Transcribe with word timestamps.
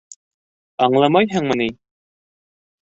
Аңламайһыңмы 0.87 1.61
ни?! 1.63 1.71